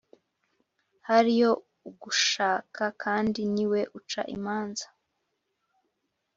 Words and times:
hariyo 1.07 1.51
Ugushaka 1.89 2.83
kandi 3.03 3.41
ni 3.53 3.65
we 3.71 3.81
uca 3.99 4.21
imanza 4.35 4.85